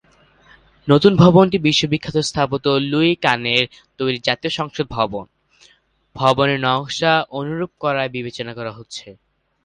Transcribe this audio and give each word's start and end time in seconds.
নতুন 0.87 1.13
ভবনটি 1.15 1.57
বিশ্বখ্যাত 1.59 2.17
স্থপতি 2.21 2.71
লুই 2.91 3.11
কানের 3.15 3.63
তৈরি 3.99 4.17
জাতীয় 4.27 4.53
সংসদ 4.59 4.85
ভবন 4.89 5.25
ভবনের 6.15 6.59
নকশার 6.59 7.19
অনুরূপ 7.39 7.71
করার 7.79 8.07
বিবেচনা 8.09 8.51
করা 8.53 8.71
হচ্ছে। 8.71 9.07